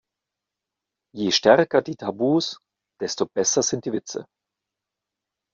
Je 1.19 1.27
stärker 1.31 1.83
die 1.83 1.95
Tabus, 1.95 2.57
desto 3.01 3.27
besser 3.27 3.61
sind 3.61 3.85
die 3.85 3.93
Witze. 3.93 4.25